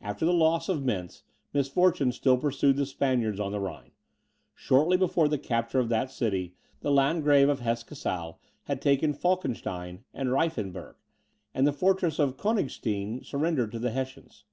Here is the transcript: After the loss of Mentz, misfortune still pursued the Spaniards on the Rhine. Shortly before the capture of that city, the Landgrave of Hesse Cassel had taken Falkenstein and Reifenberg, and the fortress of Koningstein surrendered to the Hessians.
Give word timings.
After 0.00 0.24
the 0.24 0.32
loss 0.32 0.68
of 0.68 0.84
Mentz, 0.84 1.24
misfortune 1.52 2.12
still 2.12 2.36
pursued 2.38 2.76
the 2.76 2.86
Spaniards 2.86 3.40
on 3.40 3.50
the 3.50 3.58
Rhine. 3.58 3.90
Shortly 4.54 4.96
before 4.96 5.26
the 5.26 5.38
capture 5.40 5.80
of 5.80 5.88
that 5.88 6.08
city, 6.12 6.54
the 6.82 6.92
Landgrave 6.92 7.48
of 7.48 7.58
Hesse 7.58 7.82
Cassel 7.82 8.38
had 8.66 8.80
taken 8.80 9.12
Falkenstein 9.12 10.04
and 10.14 10.28
Reifenberg, 10.28 10.94
and 11.52 11.66
the 11.66 11.72
fortress 11.72 12.20
of 12.20 12.36
Koningstein 12.36 13.24
surrendered 13.24 13.72
to 13.72 13.80
the 13.80 13.90
Hessians. 13.90 14.44